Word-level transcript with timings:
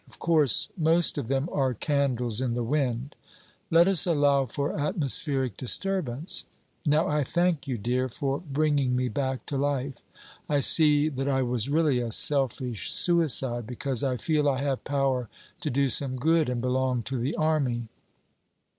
Of 0.07 0.17
course, 0.17 0.69
most 0.75 1.19
of 1.19 1.27
them 1.27 1.47
are 1.51 1.75
candles 1.75 2.41
in 2.41 2.55
the 2.55 2.63
wind. 2.63 3.13
Let 3.69 3.87
us 3.87 4.07
allow 4.07 4.47
for 4.47 4.73
atmospheric 4.73 5.57
disturbance. 5.57 6.43
Now 6.87 7.07
I 7.07 7.23
thank 7.23 7.67
you, 7.67 7.77
dear, 7.77 8.09
for 8.09 8.39
bringing 8.39 8.95
me 8.95 9.09
back 9.09 9.45
to 9.45 9.59
life. 9.59 10.01
I 10.49 10.59
see 10.59 11.07
that 11.09 11.27
I 11.27 11.43
was 11.43 11.69
really 11.69 11.99
a 11.99 12.11
selfish 12.11 12.91
suicide, 12.91 13.67
because 13.67 14.03
I 14.03 14.17
feel 14.17 14.49
I 14.49 14.63
have 14.63 14.83
power 14.83 15.29
to 15.59 15.69
do 15.69 15.87
some 15.87 16.15
good, 16.17 16.49
and 16.49 16.61
belong 16.61 17.03
to 17.03 17.19
the 17.19 17.35
army. 17.35 17.85